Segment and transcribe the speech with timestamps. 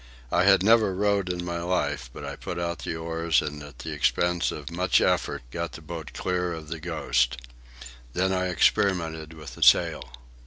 [0.31, 3.77] I had never rowed in my life, but I put out the oars and at
[3.77, 7.37] the expense of much effort got the boat clear of the Ghost.
[8.13, 10.11] Then I experimented with the sail.